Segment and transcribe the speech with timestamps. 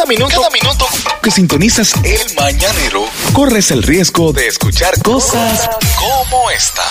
[0.00, 0.86] Cada minuto, cada minuto
[1.22, 3.04] que sintonizas el mañanero,
[3.34, 5.68] corres el riesgo de escuchar cosas
[5.98, 6.82] como esta.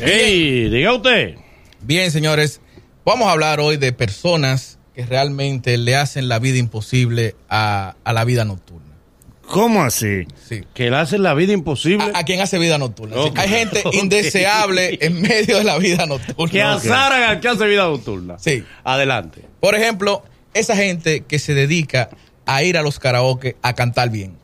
[0.00, 0.70] ¡Ey!
[0.70, 1.34] Diga usted.
[1.82, 2.62] Bien, señores,
[3.04, 8.12] vamos a hablar hoy de personas que realmente le hacen la vida imposible a, a
[8.14, 8.94] la vida nocturna.
[9.46, 10.26] ¿Cómo así?
[10.48, 10.62] Sí.
[10.72, 12.12] Que le hacen la vida imposible.
[12.14, 13.16] A, a quien hace vida nocturna.
[13.36, 16.50] Hay gente indeseable en medio de la vida nocturna.
[16.50, 18.38] que azaran al que hace vida nocturna.
[18.38, 18.64] Sí.
[18.84, 19.42] Adelante.
[19.60, 22.08] Por ejemplo, esa gente que se dedica
[22.46, 24.36] a ir a los karaoke a cantar bien.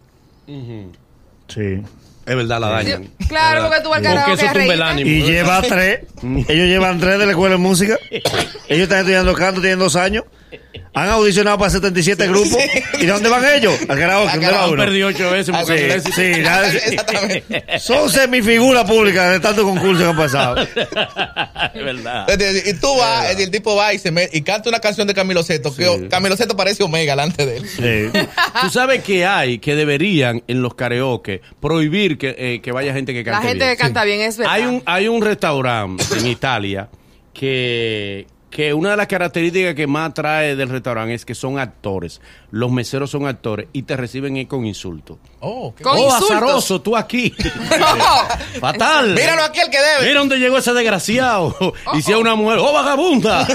[1.49, 1.83] Sí.
[2.27, 3.09] Es verdad, la dañan.
[3.29, 4.85] Claro, porque tú vas al karaoke eso a tumba el reírte.
[4.85, 5.11] ánimo.
[5.11, 6.01] Y lleva tres.
[6.23, 7.97] Ellos llevan tres de la escuela de música.
[8.11, 10.25] Ellos están estudiando canto, tienen dos años.
[10.93, 12.59] Han audicionado para 77 grupos.
[12.99, 13.75] ¿Y dónde van ellos?
[13.89, 14.31] Al karaoke.
[14.31, 14.65] Al ¿dónde va karaoke.
[14.65, 14.83] Han uno?
[14.85, 15.55] perdido ocho veces.
[15.57, 16.23] Ah, Sí, sí,
[16.91, 17.65] Exactamente.
[17.79, 20.57] Son semifiguras públicas de tantos concursos que han pasado.
[21.75, 22.27] Es verdad.
[22.67, 25.15] Y tú vas, y el tipo va y se me- y canta una canción de
[25.15, 26.09] Camilo Sesto, que Sí.
[26.09, 27.69] Camilo Sesto parece Omega delante de él.
[27.69, 28.19] Sí.
[28.63, 33.13] Tú sabes que hay, que deberían en los karaoke prohibir que, eh, que vaya gente
[33.13, 33.77] que cante La gente bien.
[33.77, 34.53] que canta bien es verdad.
[34.53, 36.89] Hay un, hay un restaurante en Italia
[37.33, 42.21] que, que una de las características que más trae del restaurante es que son actores.
[42.51, 45.19] Los meseros son actores y te reciben con insultos.
[45.39, 46.31] Oh, qué- Con oh, insultos.
[46.31, 47.33] azaroso, tú aquí.
[48.61, 49.15] Fatal.
[49.15, 50.09] Míralo aquí el que debe.
[50.09, 51.57] Mira dónde llegó ese desgraciado.
[51.95, 53.47] Y si es una mujer, ¡oh, vagabunda!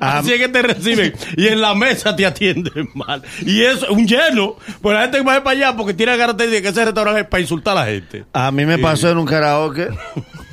[0.00, 1.14] Así es que te reciben.
[1.36, 3.22] Y en la mesa te atienden mal.
[3.44, 4.56] Y eso es un lleno.
[4.80, 7.40] Pues la gente que va para allá porque tiene característica que ese restaurante es para
[7.40, 8.24] insultar a la gente.
[8.32, 9.88] A mí me pasó en un karaoke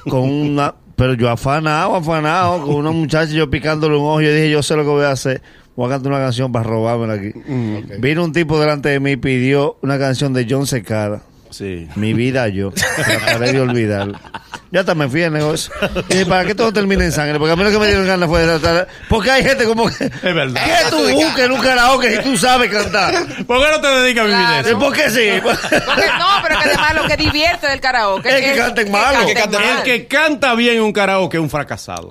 [0.07, 0.73] con una.
[1.00, 4.19] Pero yo afanado, afanado, con una muchacha yo picándole un ojo.
[4.22, 5.42] Yo dije, yo sé lo que voy a hacer.
[5.78, 7.31] Voy a cantar una canción para robármela aquí.
[8.00, 11.22] Vino un tipo delante de mí y pidió una canción de John Secada.
[11.52, 11.88] Sí.
[11.95, 12.72] Mi vida yo.
[12.95, 14.20] Trataré de olvidarlo.
[14.71, 15.73] Ya hasta me fui al negocio.
[16.09, 17.39] Y dije, ¿para qué todo termina en sangre?
[17.39, 18.87] Porque a mí lo que me dieron ganas fue de tratar.
[19.09, 20.05] Porque hay gente como que.
[20.05, 20.61] Es verdad.
[20.63, 23.13] ¿Qué tú buscas en un karaoke si tú sabes cantar?
[23.47, 24.67] ¿Por qué no te dedicas a vivir Claro.
[24.69, 24.79] eso?
[24.79, 25.29] ¿Por qué sí?
[25.41, 29.25] Porque, no, pero que además lo que divierte del karaoke Es que canten malo.
[29.25, 29.83] Que canten El mal.
[29.83, 32.09] que canta bien en un karaoke es un fracasado.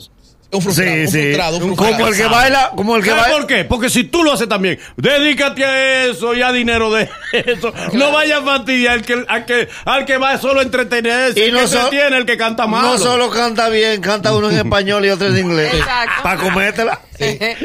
[0.50, 1.18] Un frustrado, Sí, un sí.
[1.20, 3.36] frustrado, un Como el que baila, como el que ¿Sabes baila.
[3.38, 3.64] por qué?
[3.66, 7.70] Porque si tú lo haces también, dedícate a eso y a dinero de eso.
[7.92, 11.46] No vayas a fastidiar al que, al que, al que va solo a entretenerse.
[11.46, 12.82] Y no que se so- tiene el que canta mal.
[12.82, 15.74] No solo canta bien, canta uno en español y otro en inglés.
[15.74, 16.22] Exacto.
[16.22, 17.00] Para comértela.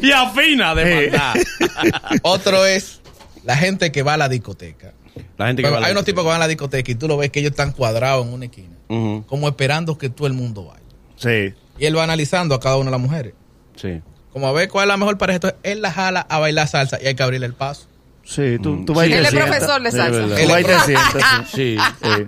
[0.01, 1.67] Y afina de Sí.
[2.23, 2.99] Otro es
[3.45, 4.91] la gente que va a la discoteca.
[5.37, 6.95] La gente que va a la hay unos tipos que van a la discoteca y
[6.95, 10.33] tú lo ves que ellos están cuadrados en una esquina, como esperando que todo el
[10.33, 10.81] mundo vaya.
[11.15, 11.53] Sí.
[11.77, 13.33] Y él va analizando a cada una de las mujeres.
[13.75, 14.01] Sí.
[14.31, 15.35] Como a ver cuál es la mejor pareja.
[15.37, 17.87] Entonces, él la jala a bailar salsa y hay que abrirle el paso.
[18.25, 20.21] Sí, tú, tú vas y Él es profesor de Sí, salsa.
[20.21, 21.49] Tú vas y te sientas.
[21.53, 21.77] Sí.
[22.03, 22.27] Sí.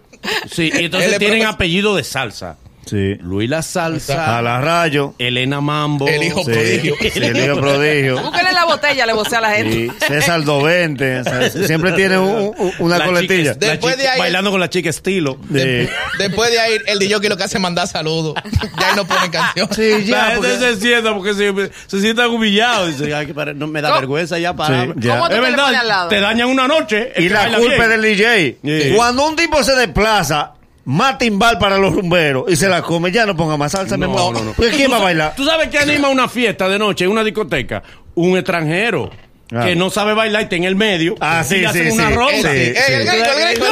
[0.52, 1.56] Sí, y Él entonces es tienen profesor.
[1.56, 2.58] apellido de salsa.
[2.86, 3.16] Sí.
[3.22, 5.14] Luis La Salsa, A la rayo.
[5.18, 6.08] Elena Mambo.
[6.08, 6.52] El hijo Sí.
[6.52, 6.96] prodigio.
[7.02, 8.22] Sí, el hijo prodigio.
[8.22, 9.92] Búsquenle la botella, le vocea a la gente.
[10.08, 11.20] César Dovente.
[11.20, 13.54] o sea, siempre tiene un- un- una La coletilla.
[13.54, 15.38] chica- la Después chica- de ahí- bailando con la chica estilo.
[15.52, 15.88] Sí.
[16.20, 18.36] Después de ahí, el DJ lo que hace es mandar saludos.
[18.80, 19.68] Ya ahí no ponen canción.
[19.74, 21.54] Sí, la gente se sienta porque se,
[21.88, 22.98] se sientan humillados.
[22.98, 24.02] Dice, "Ay, no me da ¿Cómo?
[24.02, 24.84] vergüenza ya para.
[24.86, 25.14] Sí, ya.
[25.18, 26.10] ¿Cómo tú Es te le pones al verdad, lado?
[26.10, 27.12] te dañan una noche.
[27.18, 27.82] Y la culpa bien.
[27.82, 28.58] es del DJ.
[28.64, 28.94] Sí.
[28.96, 30.52] Cuando un tipo se desplaza,
[30.86, 34.06] más timbal para los rumberos y se la come, ya no ponga más salsa, mi
[34.06, 34.34] No, amor.
[34.36, 34.54] no, no.
[34.54, 35.34] Porque ¿quién va a bailar?
[35.36, 37.82] ¿Tú sabes qué anima una fiesta de noche en una discoteca?
[38.16, 39.10] Un extranjero.
[39.54, 39.64] Ah.
[39.64, 41.16] Que no sabe bailar y está en el medio.
[41.20, 42.14] Ah, sí, y hacen sí, una sí.
[42.16, 42.52] ronda.
[42.52, 42.94] Sí, Ey, sí.
[42.94, 43.66] el gringo, el gringo.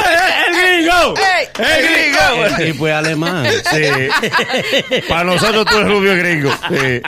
[0.46, 1.14] ¡El gringo!
[1.16, 1.48] ¡Ey!
[1.58, 2.44] ¡El gringo!
[2.46, 3.46] El tipo es alemán.
[3.72, 5.00] Sí.
[5.08, 6.50] Para nosotros tú eres rubio gringo.
[6.68, 7.02] Sí.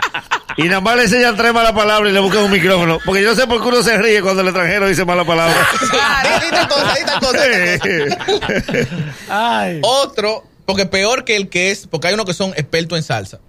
[0.56, 2.98] Y nada más le enseñan tres malas palabras y le buscan un micrófono.
[3.04, 5.56] Porque yo sé por qué uno se ríe cuando el extranjero dice malas palabras.
[5.92, 9.08] Ahí está cosa, ahí está cosa, ahí está cosa.
[9.28, 9.80] Ay.
[9.82, 13.40] Otro, porque peor que el que es, porque hay unos que son expertos en salsa,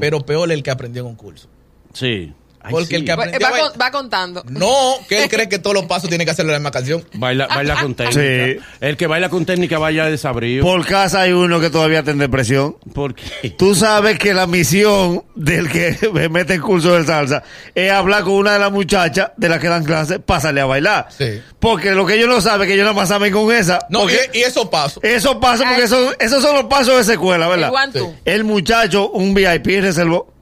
[0.00, 1.48] pero peor el que aprendió en un curso.
[1.92, 2.32] Sí.
[2.66, 2.94] Ay, Porque sí.
[2.96, 4.42] el que Va, aprendió va va contando.
[4.48, 7.04] No, que él cree que todos los pasos tiene que hacerlo la misma canción.
[7.14, 8.20] Baila, baila con técnica.
[8.20, 8.58] Sí.
[8.80, 10.62] El que baila con técnica vaya desabrío.
[10.64, 12.76] Por casa hay uno que todavía está en depresión.
[12.92, 13.50] ¿Por qué?
[13.50, 17.44] Tú sabes que la misión del que me mete en curso de salsa
[17.74, 21.06] es hablar con una de las muchachas de las que dan clases, pásale a bailar.
[21.16, 21.40] Sí.
[21.60, 23.78] Porque lo que ellos no saben es que ellos nada más saben con esa.
[23.90, 25.02] No, porque y, y esos pasos.
[25.04, 25.84] eso pasa porque Ay.
[25.84, 27.70] esos, esos son los pasos de esa escuela, ¿verdad?
[27.86, 28.14] El two.
[28.24, 30.32] El muchacho, un VIP reservó.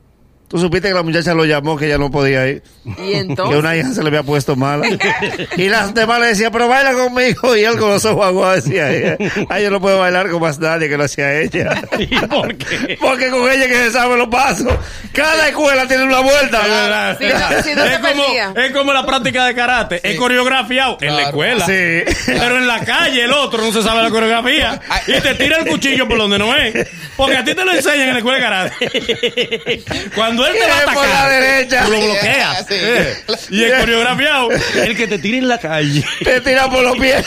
[0.55, 2.62] Tú supiste que la muchacha lo llamó que ella no podía ir.
[2.85, 3.59] Y Que entonces.
[3.59, 4.87] una hija se le había puesto mala.
[5.56, 7.56] y las demás le decían, pero baila conmigo.
[7.56, 9.17] Y él con los ojos aguados decía, ella,
[9.49, 11.83] ay, yo no puedo bailar con más nadie que lo hacía ella.
[11.99, 12.97] ¿Y por qué?
[13.01, 14.73] Porque con ella que se sabe los pasos.
[15.12, 17.17] Cada escuela tiene una vuelta.
[17.19, 20.01] Sí, no, sí, no es, se como, es como la práctica de karate.
[20.09, 21.29] Es coreografiado en la Claro.
[21.31, 21.67] escuela.
[21.67, 22.15] Sí.
[22.27, 24.81] Pero en la calle el otro no se sabe la coreografía.
[25.09, 26.87] Y te tira el cuchillo por donde no es.
[27.17, 29.83] Porque a ti te lo enseñan en la escuela de karate.
[30.15, 31.85] Cuando cuando él te ¿Quién va a es por atacar, la derecha?
[31.85, 32.58] tú lo bloqueas.
[32.58, 32.75] Sí.
[32.79, 36.05] Eh, Y el coreografiado, el que te tira en la calle.
[36.23, 37.25] Te tira por los pies.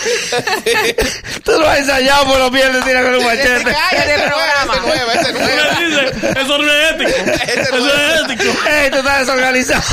[1.43, 3.63] Tú lo has ensayado por los pies, te tira con un machete.
[3.63, 4.73] Cállate el programa.
[4.73, 6.39] Ese nuevo, ese nuevo.
[6.41, 7.09] eso no es ético.
[7.61, 8.53] Eso es ético.
[8.69, 9.83] Ey, tú estás desorganizado.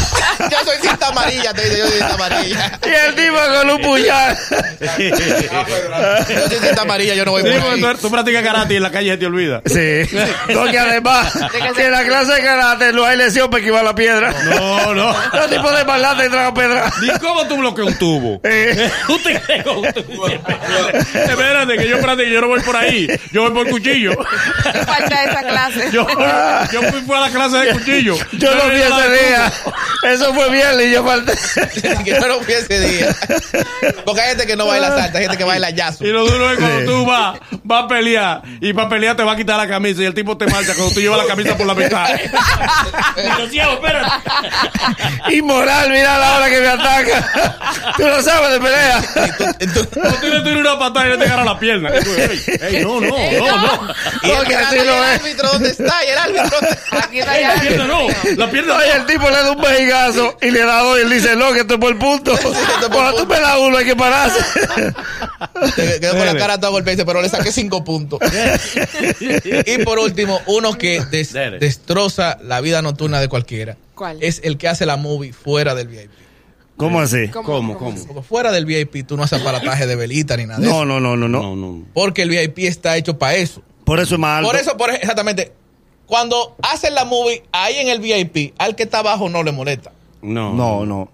[0.50, 2.79] Yo soy cinta amarilla, te dice, yo soy cinta amarilla.
[2.85, 4.38] Y el tipo con un puñal.
[6.29, 7.81] Yo soy cinta amarilla, yo no voy Sí, por ahí.
[7.81, 9.62] tú, tú practicas karate y en la calle se te olvida.
[9.67, 10.09] Sí.
[10.55, 11.32] Porque además,
[11.76, 14.33] que la clase de karate no hay lesión para esquivar la piedra.
[14.45, 15.15] No, no.
[15.33, 16.93] Los tipos de parlante y tragan piedra.
[17.03, 18.41] ¿Y cómo tú bloqueas un tubo?
[18.45, 18.91] Eh.
[19.06, 20.27] ¿Tú te crees con un tubo?
[20.29, 23.06] Espérate, que yo practico, yo no voy por ahí.
[23.33, 24.12] Yo voy por cuchillo.
[24.87, 25.91] Falta esa clase.
[25.93, 26.06] Yo,
[26.73, 28.17] yo fui, fui a la clase de cuchillo.
[28.33, 29.53] Yo no la ese de día.
[30.05, 31.33] Eso fue viernes y yo falté.
[32.05, 33.17] que yo no fui ese día.
[34.05, 36.05] Porque hay gente que no baila salsa, hay gente que baila yazo.
[36.05, 36.87] Y lo duro es cuando Sí.
[36.87, 40.05] tú vas, vas a pelear y para pelear te va a quitar la camisa y
[40.07, 42.07] el tipo te marcha cuando tú llevas la camisa por la mitad.
[43.17, 44.11] Y yo, "Ciego, espérate.
[45.37, 47.93] Inmoral, mira la hora que me ataca.
[47.96, 49.02] Tú no sabes de pelea.
[50.20, 51.91] Tú le tiras una patada y le te agarra la pierna.
[51.91, 52.43] "Ey,
[52.76, 53.94] ey, no, no, no, no.
[54.23, 55.20] y el, Porque así y el lo es.
[55.20, 56.05] árbitro, ¿dónde está?
[56.05, 56.99] Y el árbitro, ¿dónde está?
[57.05, 58.06] Aquí hay la pierna no.
[58.37, 58.94] La pierna Oye, no.
[58.94, 61.61] el tipo le da un vejigazo y le da dos y él dice, no, que
[61.61, 62.32] esto es por punto.
[62.93, 64.38] Cuando tú me das uno hay que pararse.
[65.76, 68.19] Se quedó con la cara todo golpeada y dice, pero le saqué cinco puntos.
[69.20, 71.00] y por último, uno que
[71.61, 73.77] destroza la vida nocturna de cualquiera.
[73.97, 74.23] ¿Cuál?
[74.23, 76.11] Es el que hace la movie fuera del VIP.
[76.77, 77.29] ¿Cómo así?
[77.29, 77.95] ¿Cómo, cómo?
[78.07, 80.85] Porque fuera del VIP tú no haces aparataje de velita ni nada de No, eso.
[80.85, 81.43] no, no, no, no.
[81.43, 81.85] No, no.
[81.95, 83.63] Porque el VIP está hecho para eso.
[83.85, 84.51] Por eso es más alto.
[84.51, 85.53] Por eso, por, exactamente.
[86.07, 89.93] Cuando hacen la movie ahí en el VIP, al que está abajo no le molesta.
[90.23, 90.53] No.
[90.55, 91.11] No, no.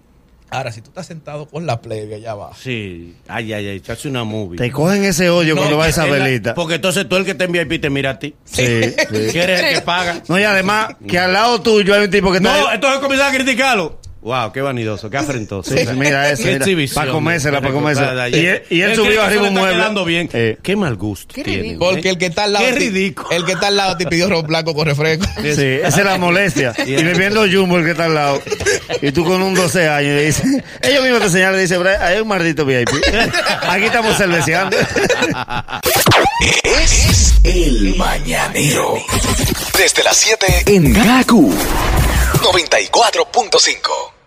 [0.53, 2.57] Ahora, si tú estás sentado con la plebe allá abajo.
[2.61, 3.15] Sí.
[3.29, 3.83] Ay, ay, ay.
[3.87, 4.57] Hace una movie.
[4.57, 6.53] Te cogen ese No, cuando va esa velita.
[6.55, 8.35] Porque entonces tú el que está en VIP te mira a ti.
[8.43, 8.93] Sí, sí.
[9.31, 10.21] ¿Quién eres el que paga?
[10.27, 12.53] No, y además, que al lado tuyo hay un tipo que está.
[12.53, 14.00] No, entonces comienza a criticarlo.
[14.21, 15.75] Wow, qué vanidoso, qué afrentoso.
[15.75, 16.43] Sí, mira eso.
[16.43, 16.93] Qué exhibición.
[17.01, 18.29] Para comérsela, para comérsela.
[18.29, 19.75] Y él, y él subió arriba un mueble.
[19.75, 20.29] quedando bien.
[20.31, 21.63] Eh, Qué mal gusto Qué tiene.
[21.63, 21.89] ridículo.
[21.91, 22.65] Porque el que está al lado.
[22.67, 23.31] Qué te- ridículo.
[23.31, 25.25] El que está al lado te pidió ron blanco con refresco.
[25.41, 25.49] Sí,
[25.83, 26.73] esa es la molestia.
[26.85, 28.39] Y bebiendo Jumbo el que está al lado.
[29.01, 30.45] Y tú con un 12 años y le dices,
[30.83, 32.89] ellos mismos te señalan y dicen, "Bra, hay un maldito VIP.
[33.67, 34.77] Aquí estamos cerveceando.
[36.63, 38.95] Es el mañanero.
[39.77, 41.51] Desde las 7 en Gaku
[42.41, 44.20] 94.5.